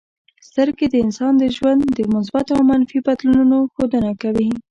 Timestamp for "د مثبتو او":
1.97-2.61